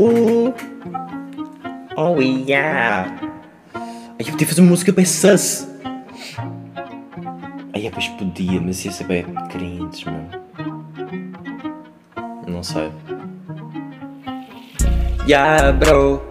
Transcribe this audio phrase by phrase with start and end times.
[0.00, 0.54] Uh.
[1.94, 3.20] Oh yeah.
[3.74, 5.68] Ai, eu podia fazer uma música bem sus.
[7.74, 10.30] Aí depois podia, mas ia ser bem cringe, mano.
[12.48, 12.90] Não sei.
[15.28, 16.22] Yeah, bro.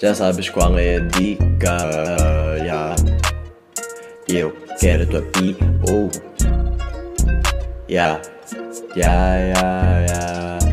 [0.00, 1.76] Já sabes qual é a dica.
[2.58, 2.94] Yeah.
[4.28, 5.56] Eu quero a tua pi.
[5.90, 6.08] Oh.
[7.90, 8.22] Yeah,
[8.94, 9.88] yeah, yeah.
[10.06, 10.67] Yeah,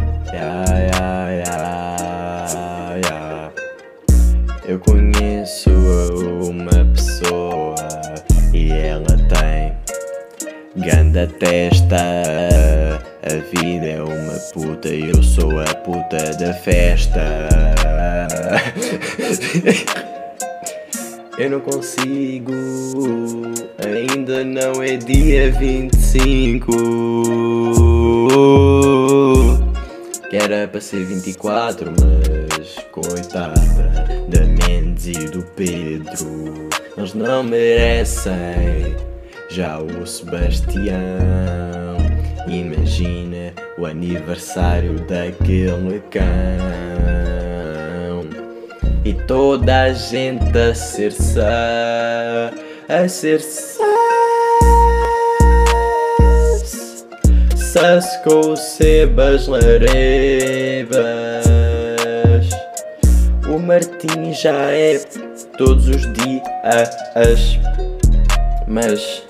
[5.65, 7.75] conheço uma pessoa
[8.53, 9.73] e ela tem
[10.75, 11.97] ganda testa.
[13.23, 17.49] A vida é uma puta e eu sou a puta da festa.
[21.37, 22.53] Eu não consigo,
[23.83, 26.71] ainda não é dia 25.
[30.29, 34.14] Que era para ser 24, mas coitada
[35.07, 38.95] e do Pedro, eles não merecem.
[39.49, 40.95] Já o Sebastião,
[42.47, 46.25] imagina o aniversário daquele cão.
[49.03, 52.51] E toda a gente a ser sã,
[52.89, 53.83] a ser sã.
[57.55, 61.04] Sas com Sebas Larebas.
[63.75, 64.99] Martim já é
[65.57, 67.59] todos os dias.
[68.65, 69.21] Mas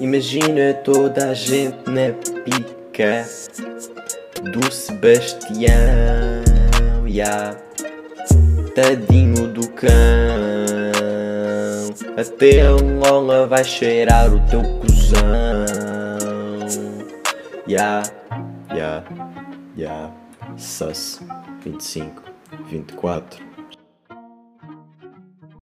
[0.00, 2.10] imagina toda a gente na
[2.42, 3.28] pica
[4.50, 5.74] do Sebastião.
[7.06, 7.54] Yeah.
[8.74, 9.90] Tadinho do cão.
[12.16, 15.66] Até Lola vai cheirar o teu cuzão.
[17.68, 18.02] Ya,
[18.74, 19.04] ya,
[19.76, 20.10] ya.
[20.56, 21.20] Sus
[21.62, 22.22] 25,
[22.70, 23.55] 24.